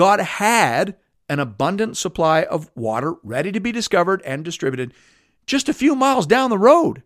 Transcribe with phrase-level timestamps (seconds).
[0.00, 0.96] God had
[1.28, 4.94] an abundant supply of water ready to be discovered and distributed
[5.44, 7.02] just a few miles down the road.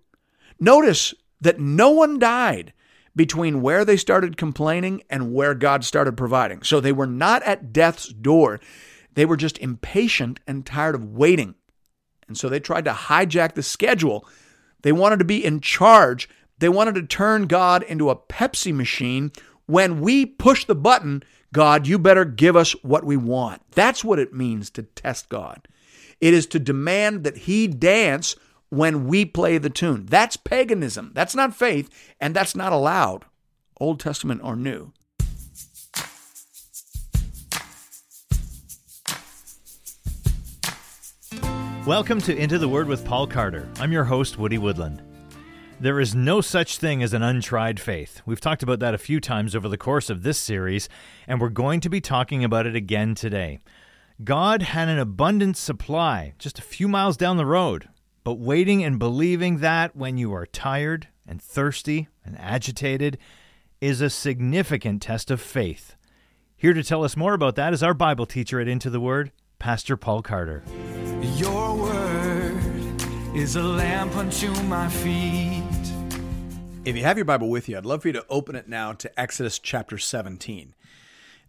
[0.60, 2.72] Notice that no one died
[3.16, 6.62] between where they started complaining and where God started providing.
[6.62, 8.60] So they were not at death's door.
[9.14, 11.56] They were just impatient and tired of waiting.
[12.28, 14.24] And so they tried to hijack the schedule.
[14.82, 16.28] They wanted to be in charge.
[16.60, 19.32] They wanted to turn God into a Pepsi machine.
[19.66, 21.24] When we push the button,
[21.54, 23.62] God, you better give us what we want.
[23.70, 25.68] That's what it means to test God.
[26.20, 28.34] It is to demand that He dance
[28.70, 30.06] when we play the tune.
[30.06, 31.12] That's paganism.
[31.14, 31.88] That's not faith,
[32.20, 33.24] and that's not allowed,
[33.78, 34.92] Old Testament or New.
[41.86, 43.68] Welcome to Into the Word with Paul Carter.
[43.78, 45.13] I'm your host, Woody Woodland.
[45.84, 48.22] There is no such thing as an untried faith.
[48.24, 50.88] We've talked about that a few times over the course of this series,
[51.28, 53.58] and we're going to be talking about it again today.
[54.24, 57.90] God had an abundant supply just a few miles down the road,
[58.24, 63.18] but waiting and believing that when you are tired and thirsty and agitated
[63.82, 65.96] is a significant test of faith.
[66.56, 69.32] Here to tell us more about that is our Bible teacher at Into the Word,
[69.58, 70.64] Pastor Paul Carter.
[71.36, 72.56] Your word
[73.36, 75.63] is a lamp unto my feet.
[76.84, 78.92] If you have your Bible with you, I'd love for you to open it now
[78.92, 80.74] to Exodus chapter 17.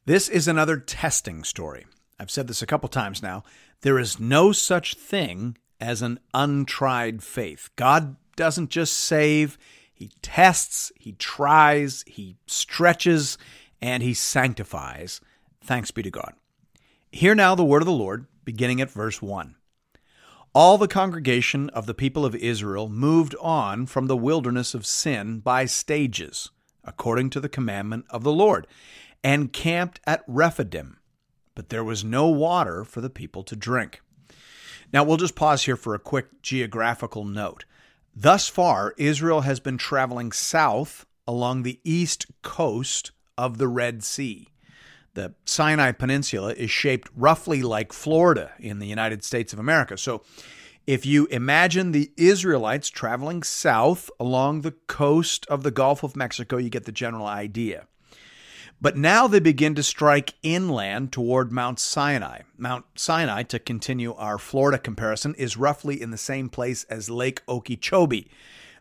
[0.06, 1.86] This is another testing story.
[2.18, 3.44] I've said this a couple times now.
[3.82, 7.70] There is no such thing as an untried faith.
[7.76, 9.58] God doesn't just save,
[9.94, 13.38] He tests, He tries, He stretches,
[13.82, 15.20] and He sanctifies.
[15.60, 16.32] Thanks be to God.
[17.12, 19.56] Hear now the word of the Lord, beginning at verse 1.
[20.56, 25.40] All the congregation of the people of Israel moved on from the wilderness of sin
[25.40, 26.50] by stages,
[26.86, 28.66] according to the commandment of the Lord,
[29.22, 31.00] and camped at Rephidim.
[31.56, 34.02] But there was no water for the people to drink.
[34.94, 37.66] Now, we'll just pause here for a quick geographical note.
[38.16, 44.48] Thus far, Israel has been traveling south along the east coast of the Red Sea.
[45.16, 49.98] The Sinai Peninsula is shaped roughly like Florida in the United States of America.
[49.98, 50.24] So,
[50.86, 56.58] if you imagine the Israelites traveling south along the coast of the Gulf of Mexico,
[56.58, 57.88] you get the general idea.
[58.82, 62.42] But now they begin to strike inland toward Mount Sinai.
[62.58, 67.42] Mount Sinai, to continue our Florida comparison, is roughly in the same place as Lake
[67.48, 68.30] Okeechobee.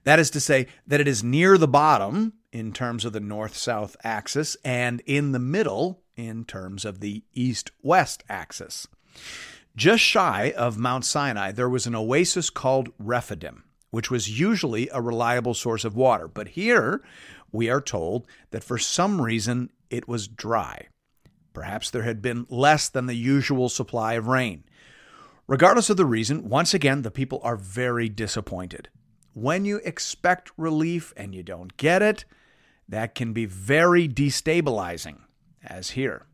[0.03, 3.57] That is to say, that it is near the bottom in terms of the north
[3.57, 8.87] south axis and in the middle in terms of the east west axis.
[9.77, 15.01] Just shy of Mount Sinai, there was an oasis called Rephidim, which was usually a
[15.01, 16.29] reliable source of water.
[16.29, 17.03] But here
[17.51, 20.89] we are told that for some reason it was dry.
[21.53, 24.65] Perhaps there had been less than the usual supply of rain.
[25.47, 28.89] Regardless of the reason, once again, the people are very disappointed.
[29.35, 32.25] When you expect relief and you don't get it,
[32.89, 35.19] that can be very destabilizing
[35.65, 36.27] as here.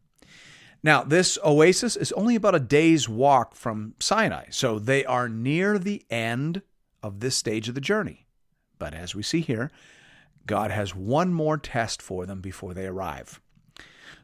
[0.83, 5.79] Now, this oasis is only about a day's walk from Sinai, so they are near
[5.79, 6.63] the end
[7.03, 8.27] of this stage of the journey.
[8.79, 9.71] But as we see here,
[10.47, 13.41] God has one more test for them before they arrive.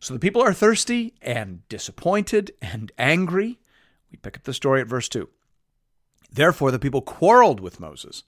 [0.00, 3.58] So the people are thirsty and disappointed and angry.
[4.10, 5.28] We pick up the story at verse 2.
[6.30, 8.24] Therefore, the people quarreled with Moses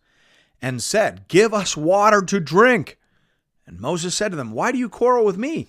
[0.61, 2.99] and said, Give us water to drink.
[3.67, 5.69] And Moses said to them, Why do you quarrel with me?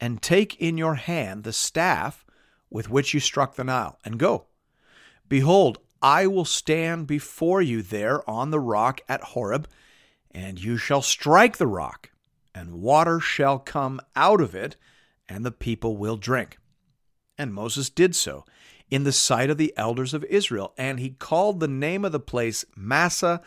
[0.00, 2.24] and take in your hand the staff
[2.70, 4.46] with which you struck the Nile, and go.
[5.28, 9.68] Behold, I will stand before you there on the rock at Horeb,
[10.30, 12.10] and you shall strike the rock,
[12.54, 14.76] and water shall come out of it,
[15.28, 16.58] and the people will drink.
[17.36, 18.44] And Moses did so
[18.90, 22.20] in the sight of the elders of Israel, and he called the name of the
[22.20, 23.40] place Massah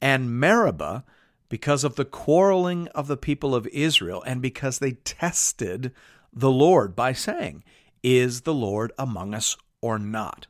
[0.00, 1.04] and Meribah
[1.48, 5.92] because of the quarreling of the people of Israel and because they tested
[6.32, 7.64] the Lord by saying,
[8.02, 10.46] Is the Lord among us or not?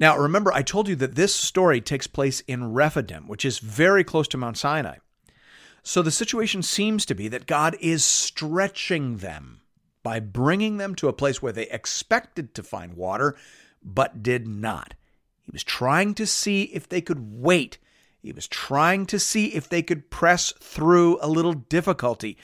[0.00, 4.02] Now, remember, I told you that this story takes place in Rephidim, which is very
[4.02, 4.96] close to Mount Sinai.
[5.82, 9.60] So the situation seems to be that God is stretching them.
[10.02, 13.36] by bringing them to a place where they expected to find water,
[13.82, 14.92] but did not.
[15.40, 17.78] He was trying to see if they could wait.
[18.24, 22.38] He was trying to see if they could press through a little difficulty.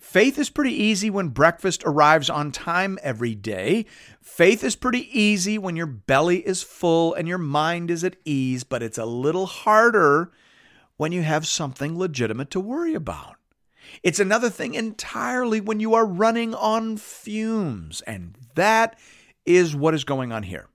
[0.00, 3.84] Faith is pretty easy when breakfast arrives on time every day.
[4.22, 8.64] Faith is pretty easy when your belly is full and your mind is at ease,
[8.64, 10.32] but it's a little harder
[10.96, 13.36] when you have something legitimate to worry about.
[14.02, 18.98] It's another thing entirely when you are running on fumes, and that
[19.44, 20.68] is what is going on here.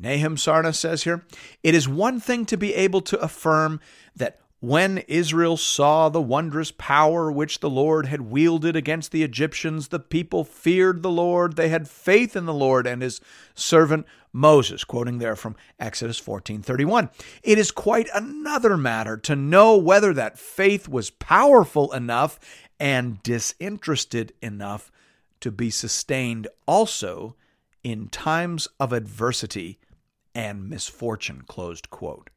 [0.00, 1.24] Nahum Sarna says here,
[1.62, 3.80] it is one thing to be able to affirm
[4.16, 9.88] that when Israel saw the wondrous power which the Lord had wielded against the Egyptians,
[9.88, 11.56] the people feared the Lord.
[11.56, 13.20] They had faith in the Lord and his
[13.54, 17.10] servant Moses, quoting there from Exodus 14:31.
[17.42, 22.38] It is quite another matter to know whether that faith was powerful enough
[22.78, 24.92] and disinterested enough
[25.40, 27.34] to be sustained also
[27.82, 29.78] in times of adversity
[30.34, 32.30] and misfortune, closed quote.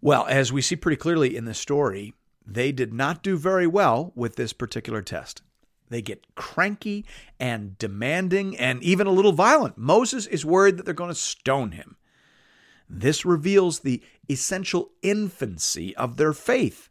[0.00, 2.14] Well, as we see pretty clearly in this story,
[2.46, 5.42] they did not do very well with this particular test.
[5.90, 7.04] They get cranky
[7.38, 9.76] and demanding and even a little violent.
[9.76, 11.96] Moses is worried that they're going to stone him.
[12.88, 16.88] This reveals the essential infancy of their faith.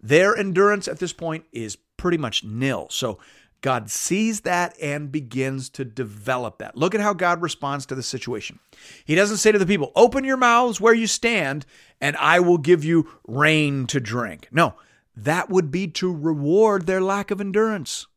[0.00, 2.88] Their endurance at this point is pretty much nil.
[2.90, 3.18] So
[3.62, 6.76] God sees that and begins to develop that.
[6.76, 8.58] Look at how God responds to the situation.
[9.04, 11.64] He doesn't say to the people, Open your mouths where you stand,
[12.00, 14.48] and I will give you rain to drink.
[14.50, 14.74] No,
[15.16, 18.08] that would be to reward their lack of endurance.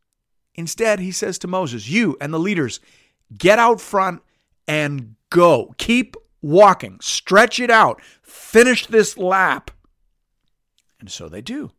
[0.56, 2.80] Instead, he says to Moses, You and the leaders,
[3.36, 4.22] get out front
[4.66, 5.74] and go.
[5.78, 9.70] Keep walking, stretch it out, finish this lap.
[10.98, 11.70] And so they do.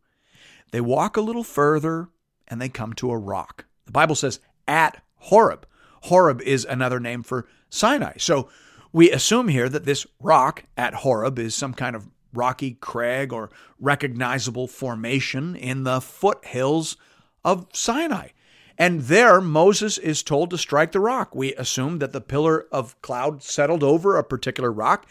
[0.70, 2.08] They walk a little further
[2.48, 3.66] and they come to a rock.
[3.86, 5.66] The Bible says at Horeb.
[6.02, 8.14] Horeb is another name for Sinai.
[8.18, 8.48] So
[8.92, 13.50] we assume here that this rock at Horeb is some kind of rocky crag or
[13.78, 16.96] recognizable formation in the foothills
[17.44, 18.28] of Sinai.
[18.76, 21.34] And there, Moses is told to strike the rock.
[21.34, 25.06] We assume that the pillar of cloud settled over a particular rock,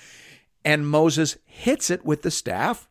[0.64, 2.88] and Moses hits it with the staff,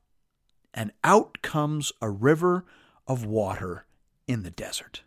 [0.74, 2.66] and out comes a river
[3.06, 3.85] of water
[4.26, 5.02] in the desert.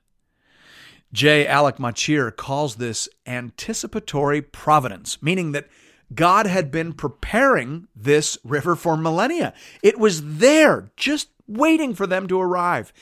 [1.11, 1.47] J.
[1.47, 5.67] Alec Motyer calls this anticipatory providence, meaning that
[6.13, 9.53] God had been preparing this river for millennia.
[9.81, 12.93] It was there, just waiting for them to arrive.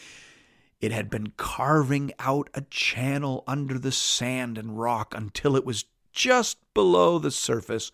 [0.79, 5.85] It had been carving out a channel under the sand and rock until it was
[6.11, 7.91] just below the surface,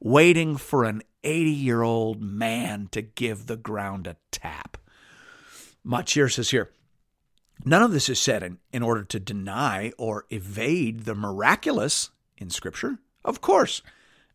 [0.00, 4.76] waiting for an 80 year old man to give the ground a tap.
[5.84, 6.70] Motyer says here,
[7.64, 12.50] None of this is said in, in order to deny or evade the miraculous in
[12.50, 12.98] Scripture.
[13.24, 13.82] Of course,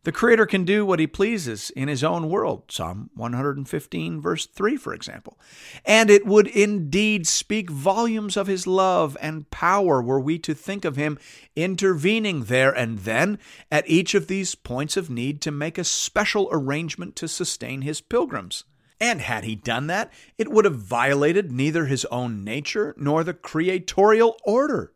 [0.04, 2.64] the Creator can do what He pleases in His own world.
[2.68, 5.38] Psalm 115, verse 3, for example.
[5.84, 10.84] And it would indeed speak volumes of His love and power were we to think
[10.84, 11.18] of Him
[11.54, 13.38] intervening there and then
[13.70, 18.00] at each of these points of need to make a special arrangement to sustain His
[18.00, 18.64] pilgrims.
[19.02, 23.34] And had he done that, it would have violated neither his own nature nor the
[23.34, 24.92] creatorial order.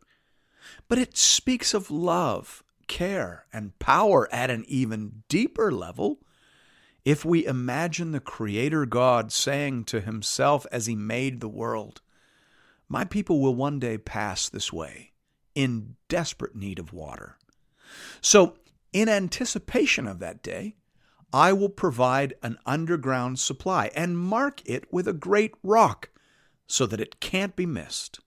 [0.87, 6.21] But it speaks of love, care, and power at an even deeper level.
[7.04, 12.00] If we imagine the Creator God saying to himself as he made the world,
[12.88, 15.14] My people will one day pass this way
[15.57, 17.38] in desperate need of water.
[18.21, 18.54] So,
[18.92, 20.76] in anticipation of that day,
[21.37, 26.09] I will provide an underground supply and mark it with a great rock
[26.66, 28.21] so that it can't be missed.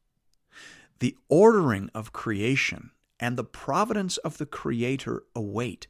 [0.99, 5.87] The ordering of creation and the providence of the Creator await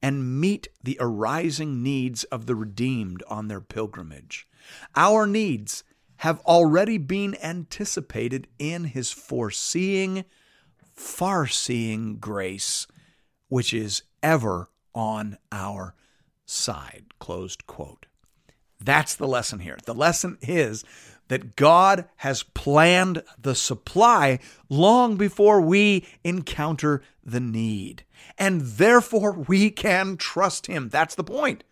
[0.00, 4.48] and meet the arising needs of the redeemed on their pilgrimage.
[4.96, 5.84] Our needs
[6.16, 10.24] have already been anticipated in His foreseeing,
[10.94, 12.86] far seeing grace,
[13.48, 15.94] which is ever on our
[16.46, 17.06] side.
[17.18, 18.06] Closed quote.
[18.80, 19.78] That's the lesson here.
[19.84, 20.84] The lesson is
[21.28, 28.04] that God has planned the supply long before we encounter the need.
[28.38, 30.88] And therefore, we can trust Him.
[30.90, 31.64] That's the point.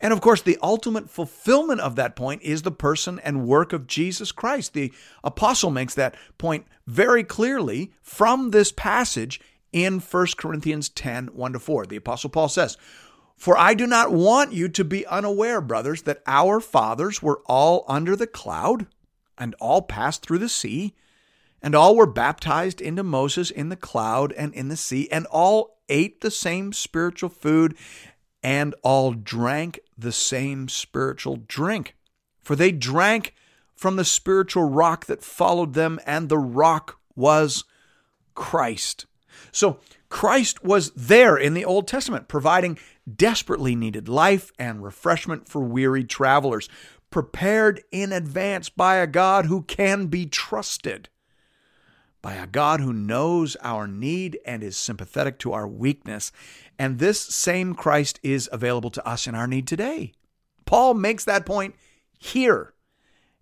[0.00, 3.86] And of course, the ultimate fulfillment of that point is the person and work of
[3.86, 4.74] Jesus Christ.
[4.74, 9.40] The apostle makes that point very clearly from this passage
[9.72, 11.86] in 1 Corinthians 10 1 to 4.
[11.86, 12.76] The apostle Paul says,
[13.42, 17.84] for I do not want you to be unaware, brothers, that our fathers were all
[17.88, 18.86] under the cloud
[19.36, 20.94] and all passed through the sea,
[21.60, 25.80] And all were baptized into Moses in the cloud and in the sea, and all
[25.88, 27.76] ate the same spiritual food,
[28.44, 31.96] and all drank the same spiritual drink.
[32.44, 33.34] For they drank
[33.74, 37.64] from the spiritual rock that followed them, and the rock was
[38.36, 39.06] Christ.
[39.50, 42.78] So Christ was there in the Old Testament, providing
[43.12, 46.68] desperately needed life and refreshment for weary travelers,
[47.10, 51.08] prepared in advance by a God who can be trusted
[52.22, 56.30] by a God who knows our need and is sympathetic to our weakness.
[56.78, 60.12] And this same Christ is available to us in our need today.
[60.64, 61.74] Paul makes that point
[62.18, 62.72] here,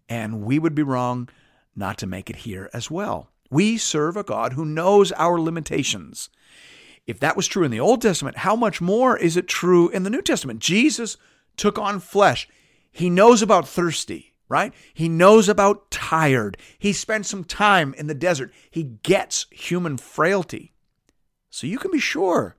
[0.09, 1.29] and we would be wrong
[1.77, 3.29] not to make it here as well.
[3.51, 6.31] We serve a God who knows our limitations.
[7.11, 10.05] If that was true in the Old Testament, how much more is it true in
[10.05, 10.61] the New Testament?
[10.61, 11.17] Jesus
[11.57, 12.49] took on flesh.
[12.91, 14.75] He knows about thirsty right?
[14.93, 16.59] He knows about tired.
[16.77, 18.53] He spent some time in the desert.
[18.69, 20.75] He gets human frailty.
[21.51, 22.57] So you can be sure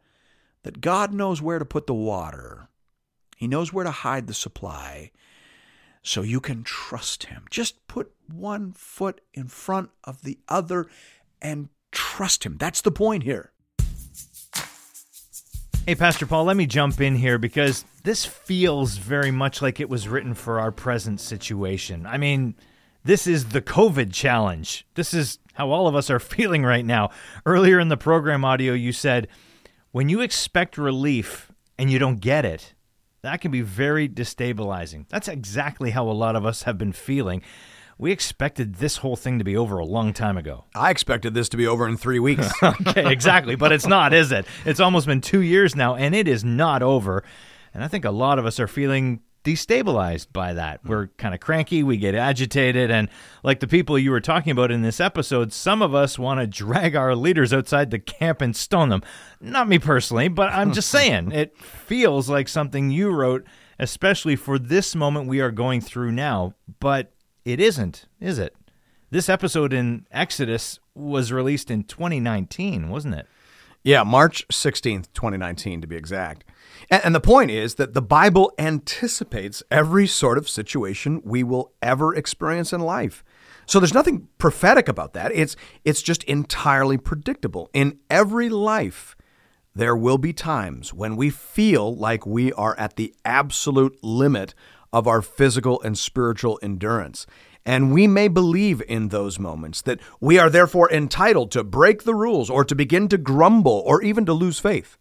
[0.63, 2.69] that God knows where to put the water.
[3.35, 5.11] He knows where to hide the supply.
[6.01, 7.43] So you can trust him.
[7.49, 10.87] Just put one foot in front of the other
[11.41, 12.55] and trust him.
[12.57, 13.50] That's the point here.
[15.87, 19.89] Hey, Pastor Paul, let me jump in here because this feels very much like it
[19.89, 22.05] was written for our present situation.
[22.05, 22.53] I mean,
[23.03, 24.85] this is the COVID challenge.
[24.93, 27.09] This is how all of us are feeling right now.
[27.47, 29.27] Earlier in the program audio, you said,
[29.91, 32.75] when you expect relief and you don't get it,
[33.23, 35.07] that can be very destabilizing.
[35.09, 37.41] That's exactly how a lot of us have been feeling
[38.01, 40.65] we expected this whole thing to be over a long time ago.
[40.73, 42.51] I expected this to be over in three weeks.
[42.63, 43.53] okay, exactly.
[43.53, 44.47] But it's not, is it?
[44.65, 47.23] It's almost been two years now, and it is not over.
[47.75, 50.81] And I think a lot of us are feeling destabilized by that.
[50.81, 50.89] Hmm.
[50.89, 53.07] We're kind of cranky, we get agitated, and
[53.43, 56.47] like the people you were talking about in this episode, some of us want to
[56.47, 59.03] drag our leaders outside the camp and stone them.
[59.39, 63.45] Not me personally, but I'm just saying, it feels like something you wrote,
[63.77, 66.55] especially for this moment we are going through now.
[66.79, 67.10] But
[67.45, 68.55] it isn't, is it?
[69.09, 73.27] This episode in Exodus was released in 2019, wasn't it?
[73.83, 76.43] Yeah, March 16th, 2019, to be exact.
[76.89, 82.13] And, the point is that the Bible anticipates every sort of situation we will ever
[82.13, 83.23] experience in life.
[83.65, 85.31] So there's nothing prophetic about that.
[85.33, 87.69] It's, it's just entirely predictable.
[87.73, 89.15] In every life,
[89.73, 94.53] there will be times when we feel like we are at the absolute limit
[94.93, 97.25] of our physical and spiritual endurance.
[97.65, 102.15] And we may believe in those moments that we are therefore entitled to break the
[102.15, 104.97] rules or to begin to grumble or even to lose faith.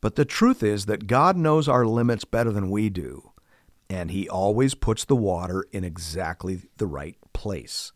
[0.00, 3.32] But the truth is that God knows our limits better than we do,
[3.90, 7.92] and He always puts the water in exactly the right place.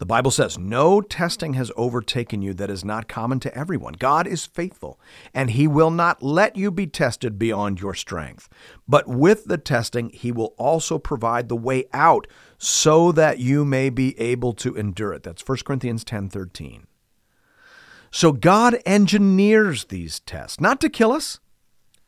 [0.00, 3.92] The Bible says, No testing has overtaken you that is not common to everyone.
[3.98, 4.98] God is faithful,
[5.34, 8.48] and He will not let you be tested beyond your strength.
[8.88, 12.26] But with the testing, He will also provide the way out
[12.56, 15.22] so that you may be able to endure it.
[15.22, 16.86] That's 1 Corinthians 10 13.
[18.10, 21.40] So God engineers these tests, not to kill us,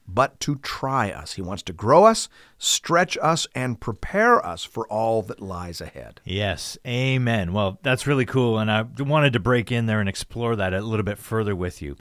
[0.06, 1.34] but to try us.
[1.34, 2.28] He wants to grow us,
[2.58, 6.20] stretch us, and prepare us for all that lies ahead.
[6.24, 7.52] Yes, amen.
[7.52, 8.58] Well, that's really cool.
[8.58, 11.80] And I wanted to break in there and explore that a little bit further with
[11.82, 11.96] you.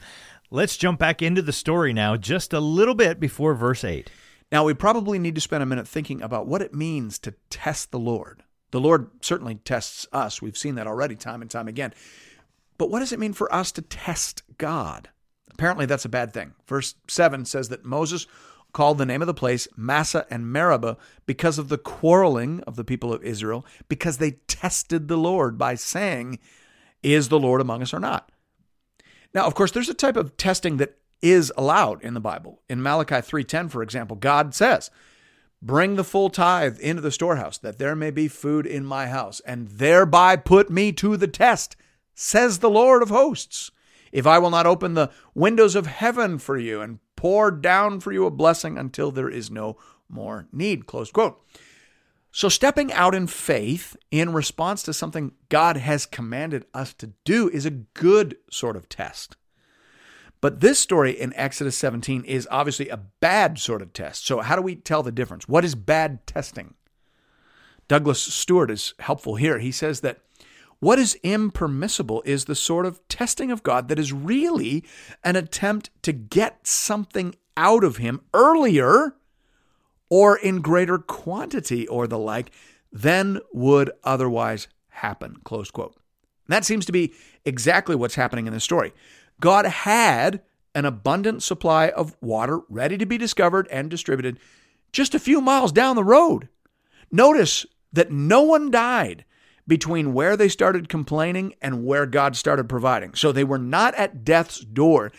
[0.50, 4.10] Let's jump back into the story now, just a little bit before verse 8.
[4.50, 7.90] Now, we probably need to spend a minute thinking about what it means to test
[7.90, 8.42] the Lord.
[8.70, 10.42] The Lord certainly tests us.
[10.42, 11.94] We've seen that already time and time again.
[12.76, 15.08] But what does it mean for us to test God?
[15.52, 16.54] Apparently, that's a bad thing.
[16.66, 18.26] Verse 7 says that Moses
[18.72, 22.84] called the name of the place Massah and Meribah because of the quarreling of the
[22.84, 26.38] people of Israel, because they tested the Lord by saying,
[27.02, 28.30] Is the Lord among us or not?
[29.34, 32.60] Now, of course, there's a type of testing that is allowed in the Bible.
[32.68, 34.90] In Malachi 3:10, for example, God says,
[35.60, 39.40] Bring the full tithe into the storehouse, that there may be food in my house,
[39.46, 41.76] and thereby put me to the test,
[42.14, 43.70] says the Lord of hosts
[44.12, 48.12] if I will not open the windows of heaven for you and pour down for
[48.12, 49.76] you a blessing until there is no
[50.08, 50.86] more need.
[50.86, 51.40] Close quote.
[52.34, 57.50] So, stepping out in faith in response to something God has commanded us to do
[57.50, 59.36] is a good sort of test.
[60.40, 64.26] But this story in Exodus 17 is obviously a bad sort of test.
[64.26, 65.46] So, how do we tell the difference?
[65.46, 66.74] What is bad testing?
[67.86, 69.58] Douglas Stuart is helpful here.
[69.58, 70.20] He says that
[70.82, 74.82] what is impermissible is the sort of testing of God that is really
[75.22, 79.14] an attempt to get something out of Him earlier
[80.10, 82.50] or in greater quantity or the like
[82.90, 85.36] than would otherwise happen.
[85.44, 85.94] Close quote.
[86.48, 88.92] That seems to be exactly what's happening in this story.
[89.40, 90.42] God had
[90.74, 94.40] an abundant supply of water ready to be discovered and distributed
[94.90, 96.48] just a few miles down the road.
[97.12, 99.24] Notice that no one died
[99.72, 103.14] between where they started complaining and where God started providing.
[103.14, 105.10] So they were not at death's door.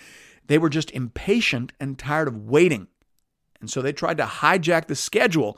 [0.45, 2.85] They were just impatient and tired of waiting.
[3.61, 5.57] And so they tried to hijack the schedule.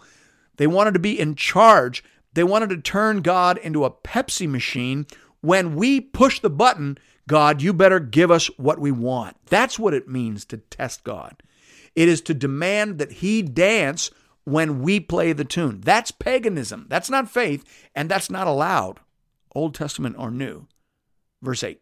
[0.56, 2.06] They wanted to be in charge.
[2.36, 5.08] They wanted to turn God into a Pepsi machine.
[5.42, 6.98] When we push the button,
[7.28, 9.36] God, you better give us what we want.
[9.48, 11.44] That's what it means to test God.
[11.96, 14.10] It is to demand that He dance
[14.46, 15.82] when we play the tune.
[15.82, 16.86] That's paganism.
[16.90, 19.00] That's not faith, and that's not allowed,
[19.54, 20.68] Old Testament or New.
[21.42, 21.82] Verse 8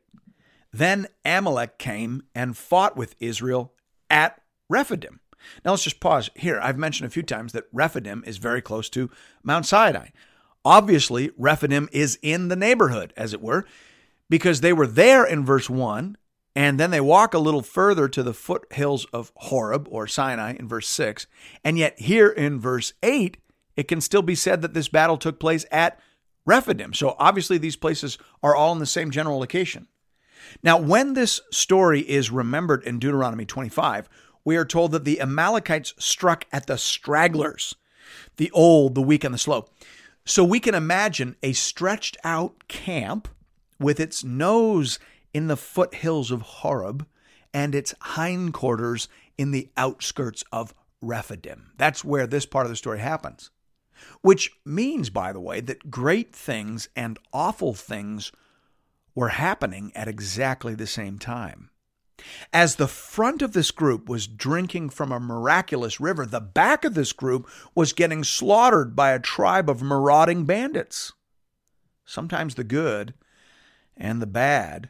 [0.71, 3.73] Then Amalek came and fought with Israel
[4.09, 5.19] at Rephidim.
[5.63, 6.59] Now let's just pause here.
[6.61, 9.11] I've mentioned a few times that Rephidim is very close to
[9.43, 10.07] Mount Sinai.
[10.65, 13.65] Obviously, Rephidim is in the neighborhood, as it were,
[14.29, 16.17] because they were there in verse 1
[16.55, 20.67] and then they walk a little further to the foothills of Horeb or Sinai in
[20.67, 21.25] verse 6.
[21.63, 23.37] And yet, here in verse 8,
[23.75, 25.99] it can still be said that this battle took place at
[26.45, 26.93] Rephidim.
[26.93, 29.87] So obviously, these places are all in the same general location.
[30.61, 34.07] Now, when this story is remembered in Deuteronomy 25,
[34.45, 37.75] we are told that the Amalekites struck at the stragglers,
[38.37, 39.67] the old, the weak, and the slow.
[40.25, 43.27] So we can imagine a stretched out camp
[43.79, 44.99] with its nose
[45.33, 47.05] in the foothills of Horeb
[47.53, 51.71] and its hindquarters in the outskirts of Rephidim.
[51.77, 53.49] That's where this part of the story happens.
[54.21, 58.31] Which means, by the way, that great things and awful things
[59.15, 61.69] were happening at exactly the same time.
[62.51, 66.93] As the front of this group was drinking from a miraculous river, the back of
[66.93, 71.13] this group was getting slaughtered by a tribe of marauding bandits.
[72.05, 73.13] Sometimes the good
[73.97, 74.89] and the bad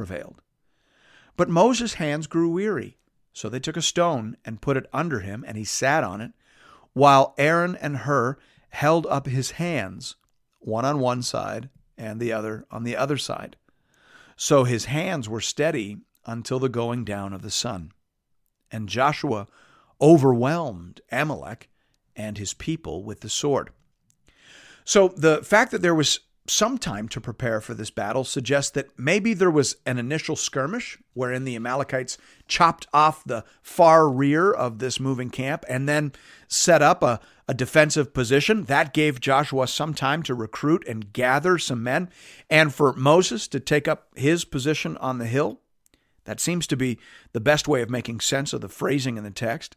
[0.00, 0.40] prevailed.
[1.36, 2.96] But Moses' hands grew weary,
[3.34, 6.32] so they took a stone and put it under him, and he sat on it,
[6.94, 8.38] while Aaron and Hur
[8.70, 10.16] held up his hands,
[10.58, 13.56] one on one side and the other on the other side.
[14.36, 17.92] So his hands were steady until the going down of the sun.
[18.72, 19.48] And Joshua
[20.00, 21.68] overwhelmed Amalek
[22.16, 23.68] and his people with the sword.
[24.82, 28.98] So the fact that there was some time to prepare for this battle suggests that
[28.98, 34.78] maybe there was an initial skirmish wherein the Amalekites chopped off the far rear of
[34.78, 36.12] this moving camp and then
[36.48, 38.64] set up a, a defensive position.
[38.64, 42.10] That gave Joshua some time to recruit and gather some men,
[42.48, 45.60] and for Moses to take up his position on the hill.
[46.24, 46.98] That seems to be
[47.32, 49.76] the best way of making sense of the phrasing in the text.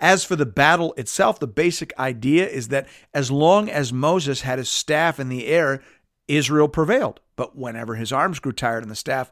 [0.00, 4.58] As for the battle itself, the basic idea is that as long as Moses had
[4.58, 5.82] his staff in the air,
[6.28, 7.20] Israel prevailed.
[7.36, 9.30] But whenever his arms grew tired and the staff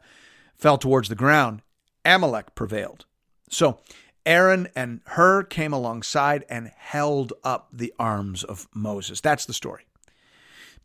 [0.55, 1.61] fell towards the ground,
[2.05, 3.05] Amalek prevailed.
[3.49, 3.79] So
[4.25, 9.21] Aaron and Hur came alongside and held up the arms of Moses.
[9.21, 9.85] That's the story.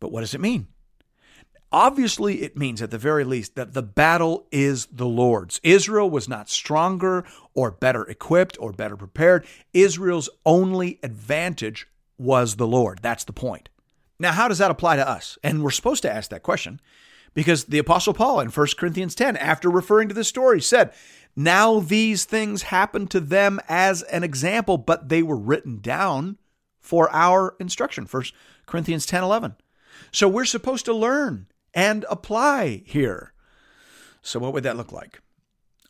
[0.01, 0.68] But what does it mean?
[1.71, 5.61] Obviously, it means at the very least that the battle is the Lord's.
[5.62, 9.47] Israel was not stronger or better equipped or better prepared.
[9.75, 13.01] Israel's only advantage was the Lord.
[13.03, 13.68] That's the point.
[14.19, 15.39] Now, how does that apply to us?
[15.43, 16.81] And we're supposed to ask that question
[17.35, 20.93] because the Apostle Paul in 1 Corinthians 10, after referring to this story, said,
[21.37, 26.39] Now these things happened to them as an example, but they were written down
[26.81, 28.07] for our instruction.
[28.11, 28.25] 1
[28.67, 29.55] Corinthians 10 11.
[30.11, 33.33] So we're supposed to learn and apply here.
[34.23, 35.21] So, what would that look like?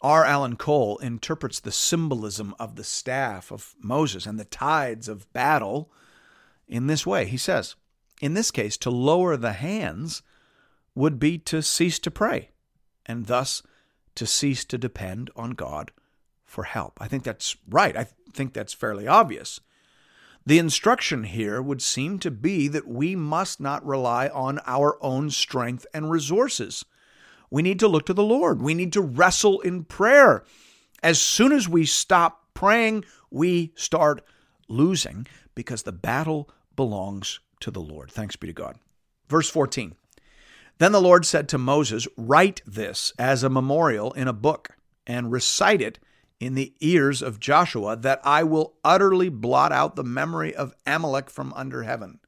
[0.00, 0.24] R.
[0.24, 5.90] Alan Cole interprets the symbolism of the staff of Moses and the tides of battle
[6.68, 7.26] in this way.
[7.26, 7.74] He says,
[8.20, 10.22] in this case, to lower the hands
[10.94, 12.50] would be to cease to pray
[13.06, 13.62] and thus
[14.14, 15.92] to cease to depend on God
[16.44, 16.98] for help.
[17.00, 17.96] I think that's right.
[17.96, 19.60] I think that's fairly obvious.
[20.44, 25.30] The instruction here would seem to be that we must not rely on our own
[25.30, 26.84] strength and resources.
[27.50, 28.62] We need to look to the Lord.
[28.62, 30.44] We need to wrestle in prayer.
[31.02, 34.24] As soon as we stop praying, we start
[34.68, 38.10] losing because the battle belongs to the Lord.
[38.10, 38.78] Thanks be to God.
[39.28, 39.94] Verse 14
[40.78, 44.70] Then the Lord said to Moses, Write this as a memorial in a book
[45.06, 45.98] and recite it
[46.40, 51.30] in the ears of Joshua, that I will utterly blot out the memory of Amalek
[51.30, 52.20] from under heaven.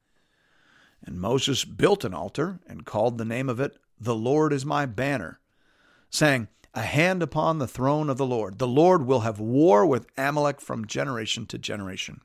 [1.03, 4.85] And Moses built an altar and called the name of it, The Lord is my
[4.85, 5.39] banner,
[6.09, 8.59] saying, A hand upon the throne of the Lord.
[8.59, 12.21] The Lord will have war with Amalek from generation to generation.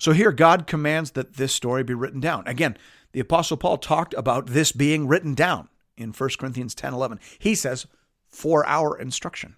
[0.00, 2.42] So here, God commands that this story be written down.
[2.46, 2.76] Again,
[3.12, 7.20] the Apostle Paul talked about this being written down in 1 Corinthians 10 11.
[7.38, 7.86] He says,
[8.26, 9.56] for our instruction.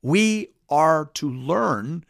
[0.00, 2.04] We are to learn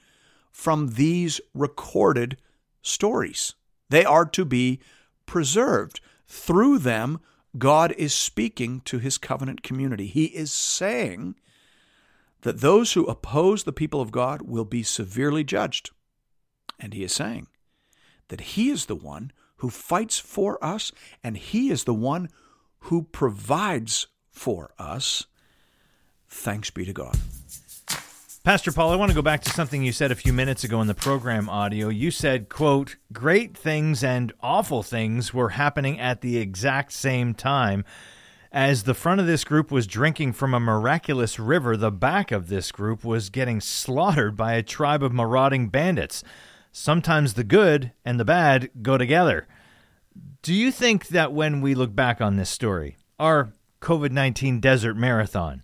[0.53, 2.37] from these recorded
[2.83, 3.55] stories.
[3.88, 4.81] They are to be
[5.27, 6.01] preserved.
[6.29, 7.21] Through them,
[7.59, 10.07] God is speaking to his covenant community.
[10.07, 11.35] He is saying
[12.42, 15.90] that those who oppose the people of God will be severely judged.
[16.79, 17.49] And he is saying
[18.28, 22.28] that he is the one who fights for us and he is the one
[22.80, 25.26] who provides for us.
[26.28, 27.16] Thanks be to God.
[28.44, 30.80] Pastor Paul, I want to go back to something you said a few minutes ago
[30.80, 31.90] in the program audio.
[31.90, 37.85] You said, quote, great things and awful things were happening at the exact same time.
[38.50, 42.48] As the front of this group was drinking from a miraculous river, the back of
[42.48, 46.24] this group was getting slaughtered by a tribe of marauding bandits.
[46.72, 49.46] Sometimes the good and the bad go together.
[50.40, 54.96] Do you think that when we look back on this story, our COVID 19 desert
[54.96, 55.62] marathon,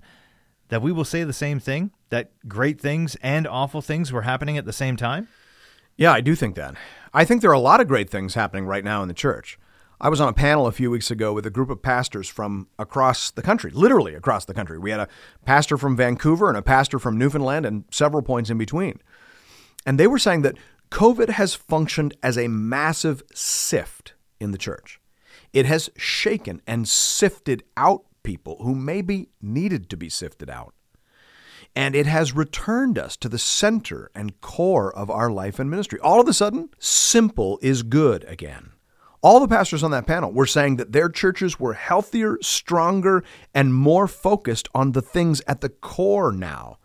[0.69, 1.93] that we will say the same thing?
[2.11, 5.29] That great things and awful things were happening at the same time?
[5.97, 6.75] Yeah, I do think that.
[7.15, 9.59] I think there are a lot of great things happening right now in the church.
[10.01, 12.69] I was on a panel a few weeks ago with a group of pastors from
[12.79, 14.79] across the country, literally across the country.
[14.79, 15.09] We had a
[15.45, 19.01] pastor from Vancouver and a pastor from Newfoundland and several points in between.
[19.85, 20.57] And they were saying that
[20.91, 25.01] COVID has functioned as a massive sift in the church.
[25.53, 30.75] It has shaken and sifted out people who maybe needed to be sifted out.
[31.75, 35.99] And it has returned us to the center and core of our life and ministry.
[36.01, 38.73] All of a sudden, simple is good again.
[39.21, 43.25] All the pastors on that panel were saying that their churches were healthier, stronger,
[43.55, 46.79] and more focused on the things at the core now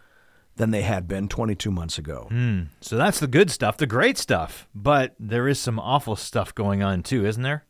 [0.55, 2.27] than they had been 22 months ago.
[2.31, 4.67] Mm, so that's the good stuff, the great stuff.
[4.73, 7.65] But there is some awful stuff going on too, isn't there?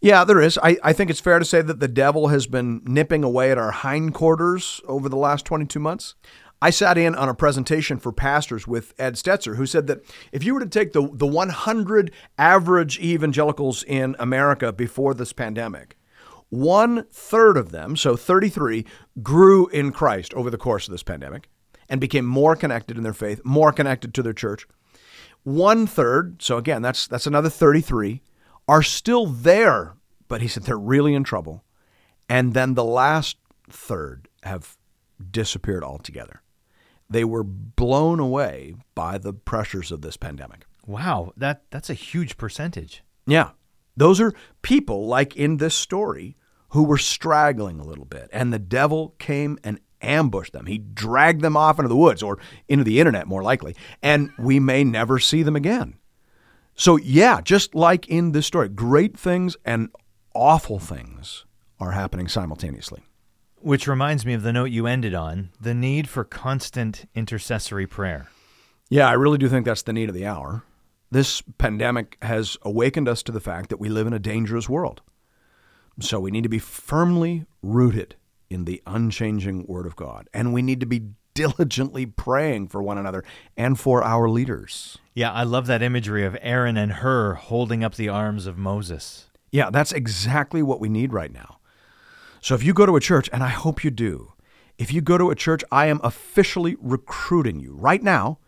[0.00, 0.58] Yeah, there is.
[0.62, 3.58] I, I think it's fair to say that the devil has been nipping away at
[3.58, 6.16] our hindquarters over the last 22 months.
[6.60, 10.44] I sat in on a presentation for pastors with Ed Stetzer, who said that if
[10.44, 15.96] you were to take the, the 100 average evangelicals in America before this pandemic,
[16.50, 18.84] one third of them, so 33,
[19.22, 21.48] grew in Christ over the course of this pandemic
[21.88, 24.66] and became more connected in their faith, more connected to their church.
[25.44, 28.22] One third, so again, that's that's another 33,
[28.68, 29.94] are still there,
[30.28, 31.64] but he said they're really in trouble.
[32.28, 33.36] And then the last
[33.68, 34.76] third have
[35.30, 36.42] disappeared altogether.
[37.10, 40.64] They were blown away by the pressures of this pandemic.
[40.86, 43.02] Wow, that that's a huge percentage.
[43.26, 43.50] Yeah.
[43.96, 46.36] Those are people like in this story
[46.70, 50.66] who were straggling a little bit and the devil came and ambushed them.
[50.66, 52.38] He dragged them off into the woods or
[52.68, 55.94] into the internet more likely, and we may never see them again.
[56.74, 59.90] So yeah, just like in this story, great things and
[60.34, 61.44] awful things
[61.78, 63.02] are happening simultaneously.
[63.60, 68.28] Which reminds me of the note you ended on the need for constant intercessory prayer.
[68.88, 70.64] Yeah, I really do think that's the need of the hour.
[71.10, 75.02] This pandemic has awakened us to the fact that we live in a dangerous world.
[76.00, 78.16] So we need to be firmly rooted
[78.52, 80.28] in the unchanging Word of God.
[80.32, 83.24] And we need to be diligently praying for one another
[83.56, 84.98] and for our leaders.
[85.14, 89.26] Yeah, I love that imagery of Aaron and Hur holding up the arms of Moses.
[89.50, 91.58] Yeah, that's exactly what we need right now.
[92.40, 94.32] So if you go to a church, and I hope you do,
[94.78, 98.38] if you go to a church, I am officially recruiting you right now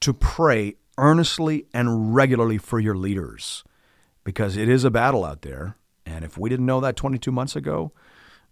[0.00, 3.64] to pray earnestly and regularly for your leaders
[4.24, 5.76] because it is a battle out there.
[6.06, 7.92] And if we didn't know that 22 months ago,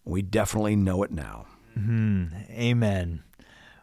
[0.05, 1.47] we definitely know it now.
[1.79, 2.53] Mm-hmm.
[2.53, 3.23] Amen.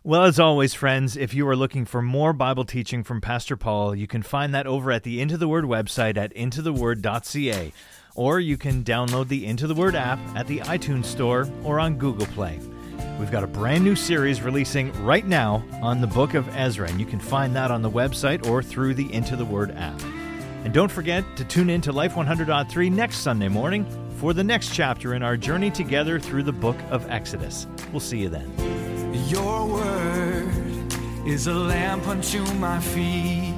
[0.04, 3.94] Well, as always, friends, if you are looking for more Bible teaching from Pastor Paul,
[3.94, 7.74] you can find that over at the Into the Word website at intotheword.ca
[8.18, 11.98] or you can download the Into the Word app at the iTunes Store or on
[11.98, 12.60] Google Play.
[13.20, 17.00] We've got a brand new series releasing right now on the book of Ezra, and
[17.00, 20.02] you can find that on the website or through the Into the Word app.
[20.64, 23.86] And don't forget to tune in to Life 100.3 next Sunday morning
[24.18, 27.68] for the next chapter in our journey together through the book of Exodus.
[27.92, 28.52] We'll see you then.
[29.28, 30.50] Your word
[31.26, 33.54] is a lamp unto my feet